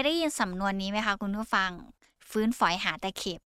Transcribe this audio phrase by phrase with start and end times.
[0.00, 1.70] ยได้ยินสำนวนนี้ไหมคะคุณผู้ฟัง
[2.30, 3.40] ฟื้นฝอยหาแต่เข็บ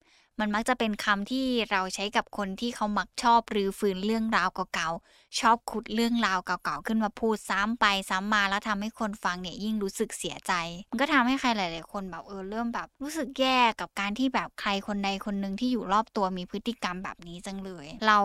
[0.40, 10.52] มันมักจะเป็นคำที่เราใช้กับคนที่เขามักชอบหรือฟื้นเรื่องราวเก่าๆ ชอบขุดเรื่องราวเก่าๆ ขึ้นมาพูดซ้ำไปซ้ำมาแล้วทำให้คนฟังเนี่ยยิ่งรู้สึกเสียใจ
[10.90, 18.18] มันก็ทำให้ใครหลาย ๆ คนแบบเออเริ่มแบบรู้สึกแย่กับการที่แบบใครคนใดคนหนึ่งที่อยู่รอบตัวมีพฤติกรรมแบบนี้จังเลย เรา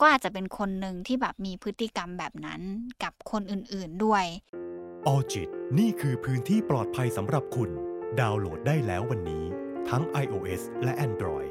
[0.00, 2.60] ก็อาจจะเป็นคนหนึ่งที่แบบมีพฤติกรรมแบบนั้น
[3.02, 4.24] กับคนอื่น ๆ ด้วย
[5.08, 5.48] ออจิต
[5.78, 7.70] นี่คือพื้นที่ปลอดภัยสำหรับคุณ
[8.20, 9.44] ดาวน์โหลดได้แล้ววันนี้
[9.88, 11.50] ทั้ง iOS และ Android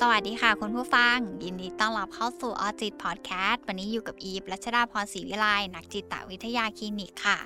[0.00, 7.38] สวัสดีค่ะคุณผู้ฟัง ยินดีต้อนรับเข้าสู่ออจิตพอดแคสต์วันนี้อยู่กับอีฟรัชดาพรศรีวิไลนักจิตวิทยาคลินิกค่ะ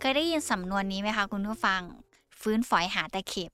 [0.00, 1.80] เคยได้ยินสำนวนนี้ไหมคะคุณผู้ฟัง
[2.40, 3.50] ฟื้นฝอยหาแต่เข็บ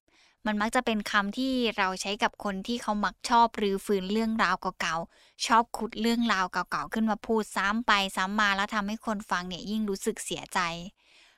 [0.47, 10.61] มันมักจะเป็นคำที่เราใช้กับคนที่เขามักชอบหรือฟื้นเรื่องราวเก่าๆ ชอบขุดเรื่องราวเก่าๆ ขึ้นมาพูดซ้ำไปซ้ำมาแล้วทำให้คนฟังเนี่ยยิ่งรู้สึกเสียใจ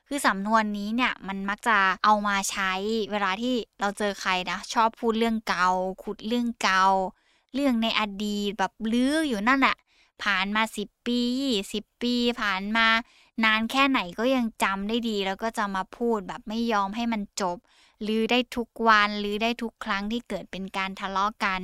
[0.07, 2.71] คือสำนวนนี้เนี่ยมันมักจะเอามาใช้
[3.11, 5.69] เวลาที่เราเจอใครนะ ชอบพูดเรื่องเก่า
[6.03, 6.85] ขุดเรื่องเก่า
[7.53, 9.75] เรื่องในอดีตแบบลื้ออยู่นั่นแหละ
[10.23, 11.21] ผ่านมาสิบปี
[11.73, 12.87] สิบปี ผ่านมา
[13.43, 17.57] นานแค่ไหนก็ยังจำได้ดี แล้วก็จะมาพูดแบบไม่ยอมให้มันจบ
[18.07, 21.59] ลือได้ทุกวันลือได้ทุกครั้งที่เกิดเป็นการทะเลาะกัน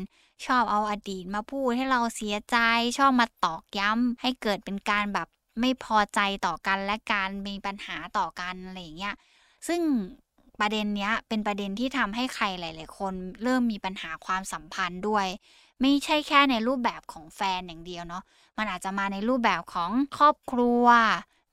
[0.45, 2.57] ชอบเอาอดีตมาพูดให้เราเสียใจ
[2.97, 5.27] ชอบมาตอกย้ำให้เกิดเป็นการแบบ
[5.61, 9.15] ไม่พอใจต่อกันและการมีปัญหาต่อกันอะไรอย่างเงี้ย
[9.67, 9.81] ซึ่ง
[10.59, 15.27] ประเด็นเนี้ยเป็นประเด็นที่ทำให้ใครหลาย ๆ คนเริ่มมีปัญหาความสัมพันธ์ด้วย
[15.81, 18.23] ไม่ใช่แค่ในรูปแบบของแฟนอย่างเดียวเนาะ
[18.57, 20.85] มันอาจจะมาในรูปแบบของครอบครัว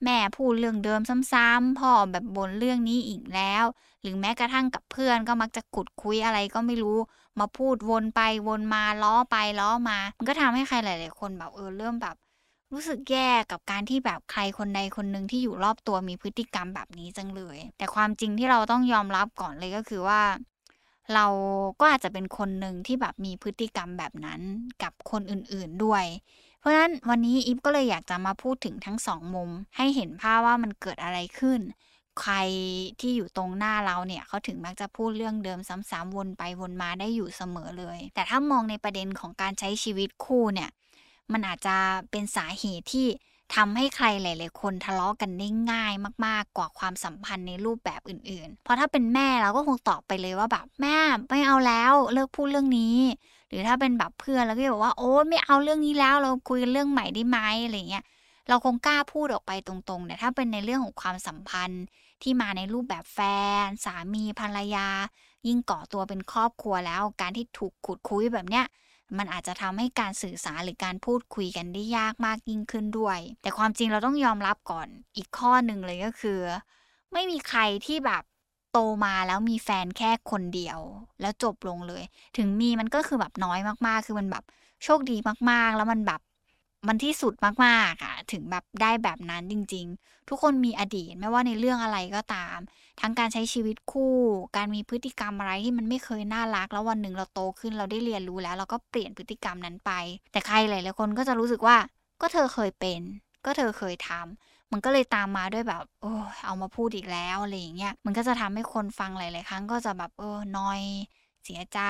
[0.04, 1.00] แม่พูดเรื่องเดิม
[1.32, 3.64] ซ้ำๆพ่อแบบบ่นเรื่องนี้อีกแล้ว
[4.02, 6.98] หรือแม้กระทั่งกับเพื่อนก็มักจะขุดคุยอะไรก็ไม่รู้
[7.40, 12.16] มาพูดวนไปวนมาล้อไปล้อมา มันก็ทำให้ใครหลายๆคนแบบเออเริ่มแบบ
[12.72, 20.20] รู้สึกแย่กับการที่แบบใครคนใดคนหนึ่งที่อยู่รอบตัวมีพฤติกรรมแบบนี้จังเลย แต่ความจริงที่เราต้องยอมรับก่อนเลยก็คือว่า
[21.14, 21.26] เรา
[21.80, 24.40] ก็อาจจะเป็นคนหนึ่งที่แบบมีพฤติกรรมแบบนั้น
[24.82, 26.04] กับคนอื่นๆด้วย
[26.62, 31.60] เพราะฉะนั้นวันนี้อีฟก็เลยอยากจะมาพูดถึงทั้งสองมุม ให้เห็นภาพว่ามันเกิดอะไรขึ้น
[32.20, 32.34] ใคร
[33.00, 35.58] ที่อยู่ตรงหน้าเราเนี่ยเขาถึงมักจะพูดเรื่องเดิม
[35.90, 40.70] ซ้ำๆวนไปวนมาได้อยู่เสมอเลย แต่ถ้ามองในประเด็นของการใช้ชีวิตคู่เนี่ย
[41.32, 41.76] มันอาจจะ
[42.10, 43.08] เป็นสาเหตุที่
[43.54, 45.92] ทำให้ใครหลาย ๆ คนทะเลาะกันได้ง่าย
[46.26, 50.96] มาก ๆ กว่าความสัมพันธ์ในรูปแบบอื่น ๆ เพราะถ้าเป็นแม่เราก็คงตอบไปเลยว่าแบบแม่
[51.30, 52.96] ไม่เอาแล้วเลิกพูดเรื่องนี้
[53.52, 58.04] หรือถ้าเป็นแบบเพื่อนเราก็บอกว่าโอ้ไม่เอาเรื่องนี้แล้วเราคุยกันเรื่องใหม่ได้ไหมอะไรเงี้ย
[58.48, 61.84] เราคงกล้าพูดออกไปตรงๆแต่ถ้าเป็นในเรื่องของความสัมพันธ์
[62.22, 63.18] ที่มาในรูปแบบแฟ
[63.64, 64.86] น สามีภรรยา
[65.46, 68.64] ยิ่งก่อตัวเป็นครอบครัวแล้ว การที่ถูกขุดคุยแบบเนี้ย
[69.18, 76.40] มันอาจจะทำให้การสื่อสารหรือการพูดคุยกันได้ยากมากยิ่งขึ้นด้วย แต่ความจริงเราต้องยอมรับก่อนอีกข้อหนึ่งเลยก็คือ
[77.12, 78.22] ไม่มีใครที่แบบ
[78.72, 80.78] โตมาแล้วมีแฟนแค่คนเดียว
[81.20, 82.02] แล้วจบลงเลย
[82.36, 84.44] ถึงมีมันก็คือแบบน้อยมากๆ คือมันแบบ
[84.84, 85.16] โชคดี
[85.50, 86.20] มากๆ แล้วมันแบบ
[86.88, 87.34] มันที่สุด
[87.64, 92.58] มากๆอะถึงแบบได้แบบนั้นจริง ๆ ทุกคนมีอดีตไม่ว่าในเรื่องอะไรก็ตาม
[93.00, 94.16] ทั้งการใช้ชีวิตคู่
[94.56, 99.92] การมีพฤติกรรมอะไรที่มันไม่เคยน่ารัก แล้ววันหนึ่งเราโตขึ้นเราได้เรียนรู้แล้ว เราก็เปลี่ยนพฤติกรรมนั้นไป
[100.32, 101.76] แต่ใครหลายๆคนก็จะรู้สึกว่า
[102.20, 103.00] ก็เธอเคยเป็น
[103.44, 106.12] ก็เธอเคยทำ มันก็เลยตามมาด้วยแบบโอ้
[106.44, 110.80] เอามาพูดอีกแล้วอะไรอย่างเงี้ยมันก็จะทำให้คนฟังหลาย ๆ ครั้งก็จะแบบเออนอย
[111.44, 111.80] เสียใจ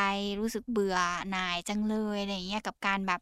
[0.40, 0.96] รู้สึกเบื่อ
[1.30, 3.20] หน่ายจังเลยอะไรอย่างเงี้ยกับการแบบ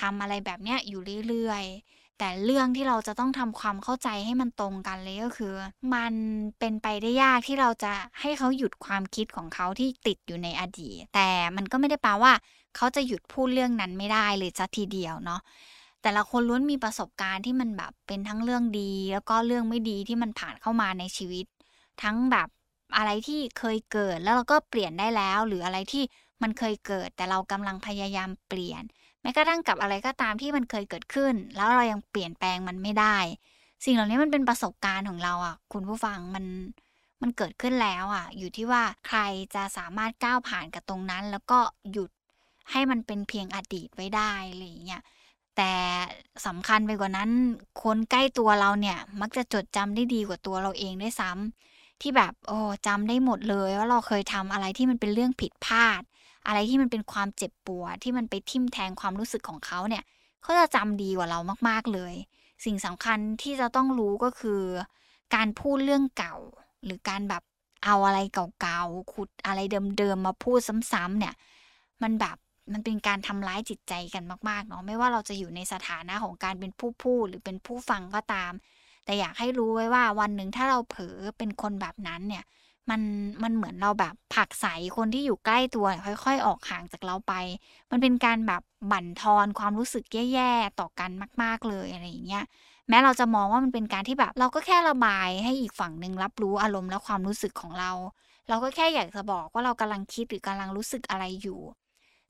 [0.00, 5.54] ทำอะไรแบบเนี้ยอยู่เรื่อย ๆ แต่เรื่องที่เราจะต้องทำความเข้าใจให้มันตรงกันเลยก็คือ
[5.94, 6.14] มัน
[6.58, 12.32] เป็นไปได้ยากที่เราจะให้เขาหยุดความคิดของเขาที่ติดอยู่ในอดีต แต่มันก็ไม่ได้แปลว่า
[12.76, 15.40] เขาจะหยุดพูดเรื่องนั้นไม่ได้เลยสักทีเดียวเนาะ
[16.02, 21.46] แต่ละคนล้วนมีประสบการณ์ที่มันแบบเป็นทั้งเรื่องดี แล้วก็เรื่องไม่ดีที่มันผ่านเข้ามาในชีวิต
[22.02, 22.48] ทั้งแบบ
[22.96, 26.02] อะไรที่เคยเกิดแล้วเราก็เปลี่ยนได้แล้ว หรืออะไรที่
[26.42, 28.82] มันเคยเกิด แต่เรากำลังพยายามเปลี่ยน
[29.22, 33.16] แม้กระทั่งกับอะไรก็ตามที่มันเคยเกิดขึ้น แล้วเรายังเปลี่ยนแปลงมันไม่ได้
[33.84, 36.44] สิ่งเหล่านี้มันเป็นประสบการณ์ของเราอะ คุณผู้ฟังมัน
[37.22, 39.20] มันเกิดขึ้นแล้วอะ อยู่ที่ว่าใคร
[39.54, 41.58] จะสามารถก้าวผ่านกับตรงนั้น แล้วก็
[41.92, 42.10] หยุด
[42.70, 45.02] ให้มันเป็นเพียงอดีตไว้ได้อะไรอย่างเงี้ย
[45.56, 45.72] แต่
[46.46, 47.30] สำคัญไปกว่านั้น
[47.82, 56.02] คนใกล้ตัวเราเนี่ย มักจะจดจำได้ดีกว่าตัวเราเองด้วยซ้ำที่แบบโอ้จำได้หมดเลยว่าเราเคยทำอะไรที่มันเป็นเรื่องผิดพลาด
[56.46, 60.04] อะไรที่มันเป็นความเจ็บปวดที่มันไปทิ่มแทงความรู้สึกของเขาเนี่ย
[60.42, 61.38] เขาจะจำดีกว่าเรา
[61.68, 62.14] มากๆเลย
[62.64, 64.62] สิ่งสำคัญที่จะต้องรู้ก็คือ
[65.34, 66.36] การพูดเรื่องเก่า
[66.84, 67.42] หรือการแบบ
[67.84, 68.18] เอาอะไร
[68.60, 69.60] เก่าๆขุดอะไร
[69.98, 70.58] เดิมๆมาพูด
[70.92, 71.34] ซ้ำๆเนี่ย
[72.02, 72.36] มันแบบ
[72.72, 78.52] มันเป็นการทำร้ายจิตใจกันมากๆเนาะไม่ว่าเราจะอยู่ในสถานะของการเป็นผู้พูดหรือเป็นผู้ฟังก็ตาม
[79.04, 82.44] แต่อยากให้รู้ไว้ว่าวันหนึ่งถ้าเราเผลอเป็นคนแบบนั้นเนี่ย
[82.90, 83.00] มัน
[83.42, 84.66] มันเหมือนเราแบบผักใส
[84.96, 85.86] คนที่อยู่ใกล้ตัว
[86.24, 87.32] ค่อย ๆ ออกห่างจากเราไป
[87.90, 88.62] มันเป็นการแบบ
[88.92, 91.10] บั่นทอนความรู้สึกแย่ๆต่อกัน
[91.42, 92.44] มาก ๆเลยอะไรอย่างเงี้ย
[92.88, 97.90] แม้เราจะมองว่ามันเป็นการที่แบบ เราก็แค่ระบายให้อีกฝั่งหนึ่งรับรู้อารมณ์และความรู้สึกของเรา
[98.48, 101.60] เราก็แค่อยากจะบอกว่าเรากำลังคิดหรือกำลังรู้สึกอะไรอยู่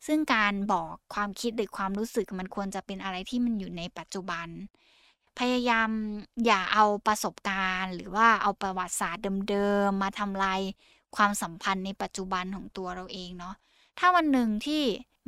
[0.06, 4.48] ซึ่งการบอกความคิดหรือความรู้สึกมันควรจะเป็นอะไรที่มันอยู่ในปัจจุบัน
[5.38, 5.90] พยายาม
[6.46, 10.60] อย่าเอาประสบการณ์ หรือว่าเอาประวัติศาสตร์เดิมๆมาทำลาย
[11.16, 13.54] ความสัมพันธ์ในปัจจุบันของตัวเราเองเนาะ
[13.98, 14.82] ถ้าวันหนึ่งที่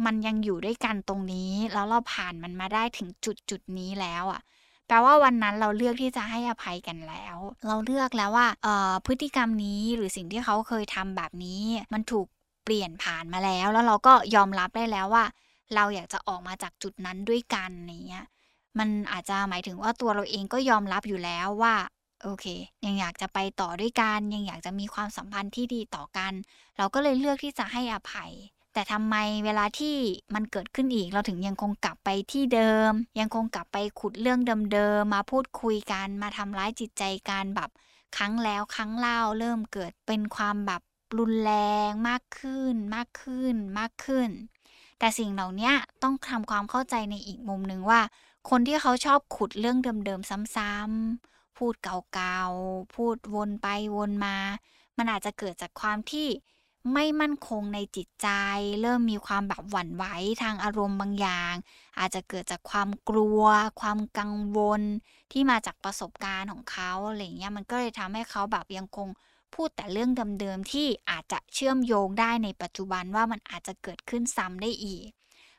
[0.04, 4.40] มันยังอยู่ด้วยกันตรงนี้ แล้วเราผ่านมันมาได้ถึงจุดจุดนี้แล้วอะ่ะ
[4.86, 7.36] แปลว่าวันนั้นเราเลือกที่จะให้อภัยกันแล้ว
[7.66, 11.62] เราเลือกแล้วว่าเอ่อพฤติกรรมนี้หรือสิ่งที่เขาเคยทำแบบนี้
[11.92, 12.26] มันถูก
[12.64, 15.24] เปลี่ยนผ่านมาแล้ว แล้วเราก็ยอมรับได้แล้วว่า
[15.74, 18.26] เราอยากจะออกมาจากจุดนั้นด้วยกันอย่างเงี้ย
[18.78, 21.74] มันอาจจะหมายถึงว่าตัวเราเองก็ยอมรับอยู่แล้วว่า
[22.22, 22.46] โอเค
[22.86, 26.32] ยังอยากจะไปต่อด้วยกันยังอยากจะมีความสัมพันธ์ที่ดีต่อกัน
[26.76, 28.32] เราก็เลยเลือกที่จะให้อภัย
[28.74, 29.96] แต่ทำไมเวลาที่
[30.34, 34.40] มันเกิดขึ้นอีก เราถึงยังคงกลับไปที่เดิม ยังคงกลับไปขุดเรื่อง
[34.72, 37.70] เดิมๆมาพูดคุยกัน มาทำร้ายจิตใจกันแบบ
[38.16, 40.82] ครั้งแล้วครั้งเล่าเริ่มเกิดเป็นความแบบ
[41.18, 41.52] รุนแร
[41.88, 44.28] งมากขึ้นมากขึ้นมากขึ้น
[44.98, 45.72] แต่สิ่งเหล่านี้
[46.02, 48.00] ต้องทำความเข้าใจในอีกมุมหนึ่งว่า
[48.50, 53.66] คนที่เขาชอบขุดเรื่องเดิมๆซ้ำๆพูดเก่าๆ พูดวนไป
[53.96, 54.36] วนมา
[54.96, 56.28] มันอาจจะเกิดจากความที่
[56.92, 58.28] ไม่มั่นคงในจิตใจ
[58.82, 60.04] เริ่มมีความแบบหวั่นไหว
[60.42, 61.54] ทางอารมณ์บางอย่าง
[61.98, 63.42] อาจจะเกิดจากความกลัว
[63.80, 64.82] ความกังวล
[65.32, 69.08] ที่มาจากประสบการณ์ของเขาอะไรเงี้ยมันก็เลยทำให้เขาแบบยังคง
[69.54, 70.10] พูดแต่เรื่อง
[70.40, 75.06] เดิมๆที่อาจจะเชื่อมโยงได้ในปัจจุบันว่ามันอาจจะเกิดขึ้นซ้ำได้อีก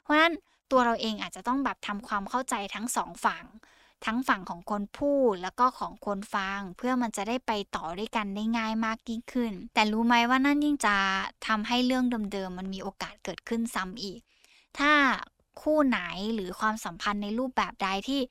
[0.01, 0.33] เพราะฉะนั้น
[0.71, 3.45] ตัวเราเองอาจจะต้องแบบทำความเข้าใจทั้งสองฝั่ง
[4.05, 10.95] ทั้งฝั่งของคนพูดแล้วก็ของคนฟัง เพื่อมันจะได้ไปต่อด้วยกันได้ง่ายมากยิ่งขึ้น แต่รู้ไหมว่านั่นยิ่งจะ
[11.47, 14.19] ทำให้เรื่องเดิมๆมันมีโอกาสเกิดขึ้นซ้ำอีก
[14.77, 14.91] ถ้า
[15.61, 15.99] คู่ไหน
[16.33, 18.21] หรือความสัมพันธ์ในรูปแบบใดที่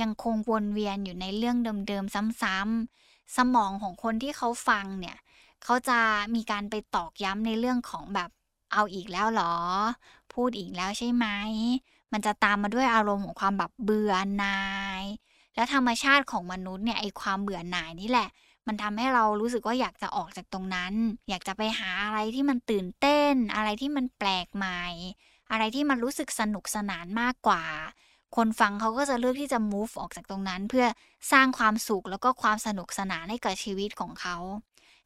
[0.00, 1.56] ยังคงวนเวียนอยู่ในเรื่อง
[1.88, 3.03] เดิมๆซ้ำๆ
[3.36, 5.16] สมองของคนที่เขาฟังเนี่ย
[5.64, 5.98] เขาจะ
[6.34, 8.30] มีการไปตอกย้ำในเรื่องของแบบ
[8.72, 9.54] เอาอีกแล้วหรอ
[10.32, 11.26] พูดอีกแล้วใช่ไหม
[12.12, 14.62] มันจะตามมาด้วยอารมณ์ของความแบบเบื่อหน่า
[15.02, 15.04] ย
[15.54, 18.28] และธรรมชาติของมนุษย์เนี่ยไอความเบื่อหน่ายนี่แหละ
[18.66, 20.92] มันทำให้เรารู้สึกว่าอยากจะออกจากตรงนั้น
[21.28, 24.82] อยากจะไปหาอะไรที่มันตื่นเต้น อะไรที่มันแปลกใหม่
[25.50, 27.62] อะไรที่มันรู้สึกสนุกสนานมากกว่า
[28.36, 30.86] คนฟังเขาก็จะเลือกที่จะ move ออกจากตรงนั้น เพื่อ
[31.32, 34.36] สร้างความสุขแล้วก็ความสนุกสนานให้กับชีวิตของเขา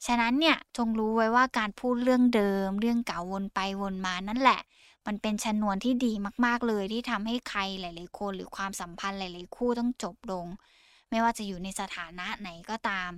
[0.06, 4.60] ฉะนั้นเนี่ยจงรู้ไว้ว่าการพูดเรื่องเดิม เรื่องเก่าวนไปวนมานั่นแหละ
[5.06, 6.12] มันเป็นชนวนที่ดี
[6.44, 10.46] มาก ๆเลยที่ทำให้ใครหลายๆคนหรือความสัมพันธ์หลาย ๆ คู่ต้องจบลง
[11.10, 13.10] ไม่ว่าจะอยู่ในสถานะไหนก็ตาม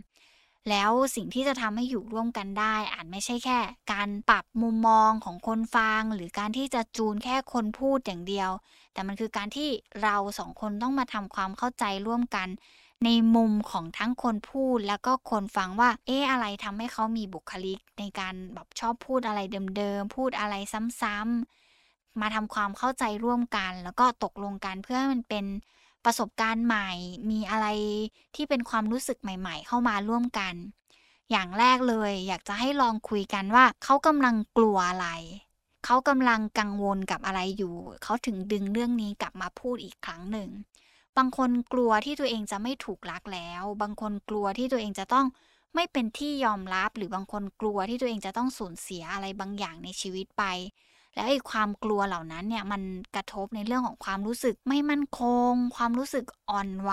[0.69, 3.59] แล้วสิ่งที่จะทำให้อยู่ร่วมกันได้ อาจไม่ใช่แค่
[3.93, 8.51] การปรับมุมมองของคนฟัง หรือการที่จะจูนแค่คนพูดอย่างเดียว
[8.93, 9.69] แต่มันคือการที่
[10.03, 12.49] เราสองคนต้องมาทำความเข้าใจร่วมกัน
[13.05, 19.41] ในมุมของทั้งคนพูดแล้วก็คนฟังว่า เอ๊ะอะไรทำให้เขามีบุคลิก ในการแบบชอบพูดอะไร
[19.77, 20.55] เดิมๆพูดอะไร
[21.01, 25.45] ซ้ำๆมาทำความเข้าใจร่วมกัน แล้วก็ตกลงกันเพื่อให้มันเป็น
[26.05, 26.89] ประสบการณ์ใหม่
[27.31, 27.67] มีอะไร
[28.35, 30.55] ที่เป็นความรู้สึกใหม่ ๆ เข้ามาร่วมกัน
[31.31, 35.09] อย่างแรกเลย อยากจะให้ลองคุยกันว่า เขากำลังกลัวอะไร
[35.85, 40.49] เขากำลังกังวลกับอะไรอยู่ เขาถึงดึงเรื่องนี้กลับมาพูดอีกครั้งหนึ่ง
[41.17, 45.27] บางคนกลัวที่ตัวเองจะไม่ถูกรักแล้ว บางคนกลัวที่ตัวเองจะต้อง
[45.75, 50.45] ไม่เป็นที่ยอมรับ หรือบางคนกลัวที่ตัวเองจะต้องสูญเสียอะไรบางอย่างในชีวิตไป
[51.21, 52.83] แล้วไอ้ความกลัวเหล่านั้นเนี่ยมัน
[53.17, 56.93] กระทบในเรื่องของความรู้สึกไม่มั่นคง ความรู้สึกอ่อนไหว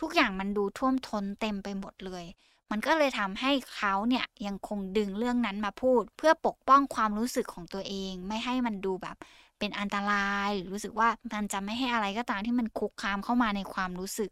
[0.00, 2.24] ทุกอย่างมันดูท่วมท้นเต็มไปหมดเลย
[2.70, 9.16] มันก็เลยทำให้เขาเนี่ยยังคงดึงเรื่องนั้นมาพูด เพื่อปกป้องความรู้สึกของตัวเอง ไม่ให้มันดูแบบ
[9.58, 14.30] เป็นอันตรายหรือรู้สึกว่ามันจะไม่ให้อะไรก็ตามที่มันคุกคามเข้ามาในความรู้สึก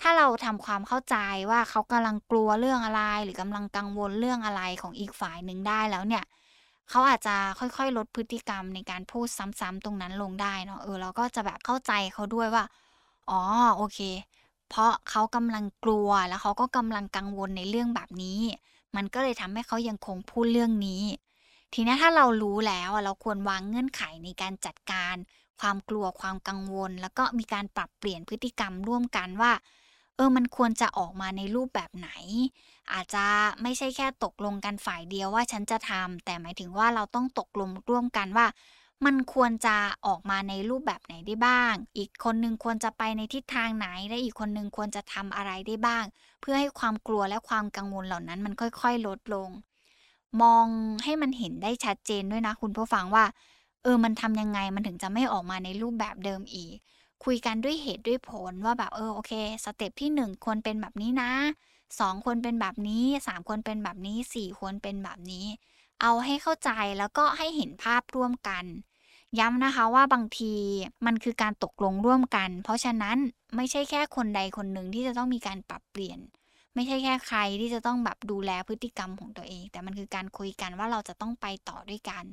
[0.00, 1.16] ถ้าเราทำความเข้าใจ
[1.50, 6.24] ว่าเขากำลังกลัวเรื่องอะไร หรือกำลังกังวลเรื่องอะไรของอีกฝ่ายหนึ่งได้แล้วเนี่ย
[6.90, 12.64] เขาอาจจะค่อยๆ ลดพฤติกรรมในการพูดซ้ำๆตรงนั้นลงได้เนาะเออเราก็จะแบบเข้าใจเขาด้วยว่า
[13.30, 13.40] อ๋อ
[13.76, 14.00] โอเค
[14.70, 18.40] เพราะเขากำลังกลัวแล้วเขาก็กำลังกังวลในเรื่องแบบนี้
[18.96, 21.02] มันก็เลยทำให้เขายังคงพูดเรื่องนี้
[21.74, 25.16] ทีนี้ถ้าเรารู้แล้วเราควรวางเงื่อนไขในการจัดการ
[25.60, 29.52] ความกลัวความกังวล แล้วก็มีการปรับเปลี่ยนพฤติกรรมร่วมกันว่า
[30.16, 32.10] เออมันควรจะออกมาในรูปแบบไหน
[32.92, 33.24] อาจจะ
[33.62, 38.46] ไม่ใช่แค่ตกลงกันฝ่ายเดียวว่าฉันจะทำแต่หมายถึงว่าเราต้องตกลงร่วมกันว่า
[39.06, 46.04] มันควรจะออกมาในรูปแบบไหนได้บ้าง อีกคนนึงควรจะไปในทิศทางไหน และอีกคนนึงควรจะทำอะไรได้บ้าง
[46.40, 49.50] เพื่อให้ความกลัวและความกังวลเหล่านั้นมันค่อยๆ ลดลง
[50.42, 50.66] มอง
[51.04, 53.24] ให้มันเห็นได้ชัดเจนด้วยนะคุณผู้ฟังว่า
[53.82, 56.76] เออ มันทำยังไง มันถึงจะไม่ออกมาในรูปแบบเดิมอีก
[57.24, 59.32] คุยกันด้วยเหตุด้วยผลว่าแบบเออโอเค
[59.64, 61.30] สเต็ปที่ 1 ควรเป็นแบบนี้นะ
[62.00, 65.46] 2 ควรเป็นแบบนี้ 3 ควรเป็นแบบนี้ 4 ควรเป็นแบบนี้
[66.02, 68.64] เอาให้เข้าใจแล้วก็ให้เห็นภาพร่วมกัน
[69.38, 70.54] ย้ำนะคะว่าบางที
[71.06, 73.16] มันคือการตกลงร่วมกัน เพราะฉะนั้น
[73.56, 76.18] ไม่ใช่แค่คนใดคนหนึ่งที่จะต้องมีการปรับเปลี่ยน
[76.74, 82.24] ไม่ใช่แค่ใครที่จะต้องแบบดูแลพฤติกรรมของตัวเอง แต่มันคือการคุยกันว่าเราจะต้องไปต่อด้วยกัน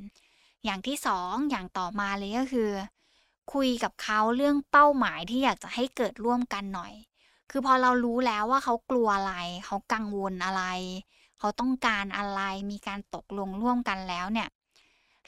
[0.66, 2.70] อย่างที่สองอย่างต่อมาเลยก็คือ
[3.54, 6.94] คุยกับเขาเรื่องเป้าหมายที่อยากจะให้เกิดร่วมกันหน่อย
[7.50, 10.64] คือพอเรารู้แล้วว่าเขากลัวอะไร เขากังวลอะไร
[11.40, 14.50] เขาต้องการอะไร มีการตกลงร่วมกันแล้วเนี่ย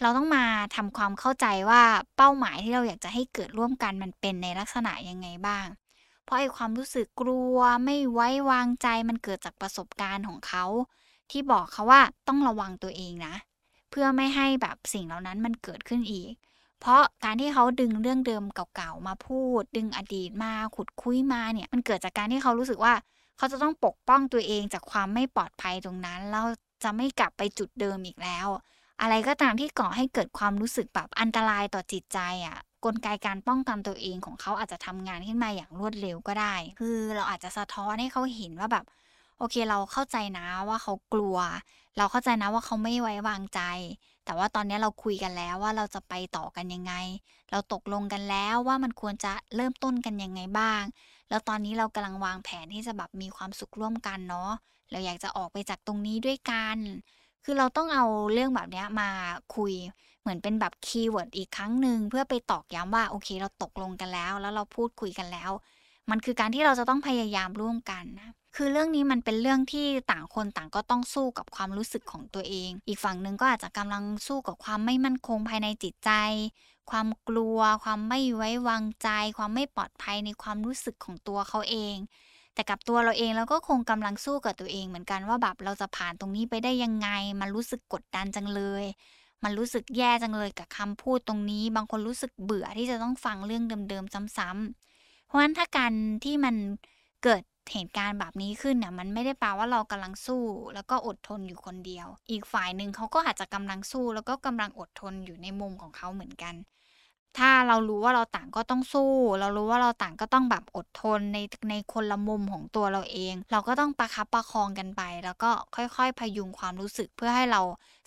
[0.01, 1.82] เราต้องมาทำความเข้าใจว่า
[2.17, 5.67] เป้าหมายที่เราอยากจะให้เกิดร่วมกันมันเป็นในลักษณะยังไงบ้าง
[6.24, 10.65] เพราะไอ้ความรู้สึกกลัวไม่ไว้วางใจมันเกิดจากประสบการณ์ของเขา
[11.32, 13.36] ที่บอกเขาว่าต้องระวังตัวเองนะ
[13.89, 16.34] เพื่อไม่ให้แบบสิ่งเหล่านั้นมันเกิดขึ้นอีก
[16.85, 18.43] เพราะการที่เขาดึงเรื่องเดิม
[18.75, 22.93] เก่าๆมาพูด ดึงอดีตมาขุดคุยมาเนี่ยมันเกิดจากการที่เขารู้สึกว่า
[23.37, 26.45] เขาจะต้องปกป้องตัวเองจากความไม่ปลอดภัยตรงนั้นแล้ว
[26.83, 28.47] จะไม่กลับไปจุดเดิมอีกแล้ว
[29.01, 38.85] อะไรก็ตามที่ก่อให้เกิดความรู้สึกแบบอันตรายต่อจิตใจอะ่ะกลไกการป้องกันตัวเองของเขาอาจจะทำงานขึ้นมาอย่างรวดเร็วก็ได้ คือเราอาจจะสะท้อนให้เขาเห็นว่าแบบ
[39.39, 41.37] โอเคเราเข้าใจนะว่าเขากลัว
[41.97, 43.61] เราเข้าใจนะว่าเขาไม่ไว้วางใจ
[44.25, 46.94] แต่ว่าตอนนี้เราคุยกันแล้วว่าเราจะไปต่อกันยังไง
[47.51, 50.84] เราตกลงกันแล้วว่ามันควรจะเริ่มต้นกันยังไงบ้าง
[51.30, 54.51] แล้วตอนนี้เรากำลังวางแผนที่จะแบบมีความสุขร่วมกันเนาะ
[54.92, 56.77] เราอยากจะออกไปจากตรงนี้ด้วยกัน
[57.44, 59.10] คือเราต้องเอาเรื่องแบบนี้มา
[59.56, 59.74] คุย
[60.22, 65.51] เหมือนเป็นแบบ keyword อีกครั้งหนึ่งเพื่อไปตอกย้ำว่าโอเค เราตกลงกันแล้ว แล้วเราพูดคุยกันแล้ว
[66.10, 76.12] มันคือการที่เราจะต้องพยายามร่วมกันนะ คือเรื่องนี้มันเป็นเรื่องที่ต่างคนต่างก็ต้องสู้กับความรู้สึกของตัวเอง อีกฝั่งหนึ่งก็อาจจะกำลังสู้กับความไม่มั่นคงภายในจิตใจ
[76.91, 81.95] ความกลัว ความไม่ไว้วางใจ ความไม่ปลอดภัยในความรู้สึกของตัวเขาเอง
[82.53, 87.10] แต่กับตัวเราเองเราก็คงกำลังสู้กับตัวเองเหมือนกันว่าแบบเราจะผ่านตรงนี้ไปได้ยังไง
[87.41, 88.83] มันรู้สึกกดดันจังเลย
[89.43, 95.93] มันรู้สึกแย่จังเลยกับคำพูดตรงนี้ บางคนรู้สึกเบื่อที่จะต้องฟังเรื่องเดิมๆซ้ำๆเพราะฉะนั้นถ้าการ
[96.24, 96.55] ที่มัน
[97.24, 100.43] เกิด เหตุการณ์แบบนี้ขึ้นเนี่ยมันไม่ได้แปลว่าเรากำลังสู้
[100.74, 106.55] แล้วก็อดทนอยู่คนเดียว อีกฝ่ายหนึ่งเขาก็อาจจะกำลังสู้ แล้วก็กำลังอดทนอยู่ในมุมของเขาเหมือนกัน
[107.38, 111.38] ถ้าเรารู้ว่าเราต่างก็ต้องสู้ เรารู้ว่าเราต่างก็ต้องแบบอดทนใน
[111.70, 117.62] ในคนละมุมของตัวเราเอง เราก็ต้องประคับประคองกันไป แล้วก็ค่อยๆ พยุงความรู้สึกเพื่อให้เรา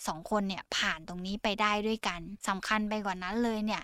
[0.07, 3.83] สองคนเนี่ยผ่านตรงนี้ไปได้ด้วยกันสำคัญไปกว่านั้นเลยเนี่ย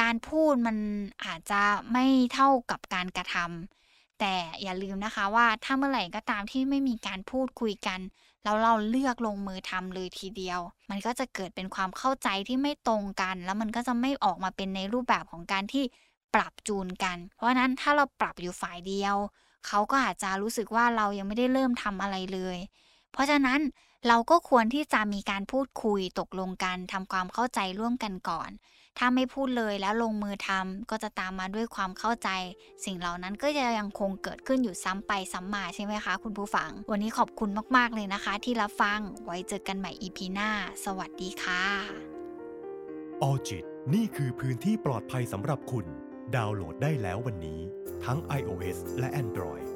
[0.00, 0.76] การพูดมัน
[1.24, 2.04] อาจจะไม่
[2.34, 3.83] เท่ากับการกระทำ
[4.20, 8.00] แต่อย่าลืมนะคะว่าถ้าเมื่อไหร่ก็ตามที่ไม่มีการพูดคุยกัน
[8.44, 15.84] แล้วเราเลือกลงมือทำเลยทีเดียว มันก็จะเกิดเป็นความเข้าใจที่ไม่ตรงกัน แล้วมันก็จะไม่ออกมาเป็นในรูปแบบของการที่
[16.34, 19.16] ปรับจูนกัน เพราะนั้นถ้าเราปรับอยู่ฝ่ายเดียว
[19.66, 22.58] เขาก็อาจจะรู้สึกว่าเรายังไม่ได้เริ่มทำอะไรเลย
[23.12, 23.60] เพราะฉะนั้น
[24.08, 28.50] เราก็ควรที่จะมีการพูดคุยตกลงกันทำความเข้าใจร่วมกันก่อน
[28.98, 32.28] ถ้าไม่พูดเลยแล้วลงมือทำก็จะตามมาด้วยความเข้าใจ
[32.84, 40.50] สิ่งเหล่านั้นก็จะยังคงเกิดขึ้นอยู่ซ้ำไปซ้ำมาใช่ไหมคะ คุณผู้ฟัง วันนี้ขอบคุณมากๆเลยนะคะ ที่รับฟังไว้เจอกันใหม่ EP หน้า
[40.84, 41.62] สวัสดีค่ะ
[43.22, 45.86] ออจิตนี่คือพื้นที่ปลอดภัยสำหรับคุณ
[46.36, 47.60] ดาวน์โหลดได้แล้ววันนี้
[48.04, 49.66] ทั้ง iOS และ Android